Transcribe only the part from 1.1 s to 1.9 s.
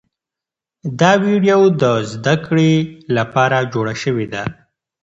ویډیو د